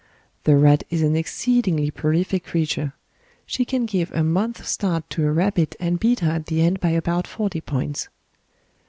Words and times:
The 0.45 0.55
rat 0.57 0.83
is 0.89 1.03
an 1.03 1.15
exceedingly 1.15 1.91
prolific 1.91 2.43
creature; 2.45 2.93
she 3.45 3.65
can 3.65 3.85
give 3.85 4.11
a 4.13 4.23
month's 4.23 4.67
start 4.67 5.07
to 5.11 5.27
a 5.27 5.31
rabbit 5.31 5.75
and 5.79 5.99
beat 5.99 6.21
her 6.21 6.31
at 6.31 6.47
the 6.47 6.63
end 6.63 6.79
by 6.79 6.89
about 6.89 7.27
40 7.27 7.61
points. 7.61 8.09